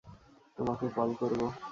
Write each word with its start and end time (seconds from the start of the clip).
তোমাকে 0.57 0.85
কল 0.95 1.09
করব। 1.19 1.41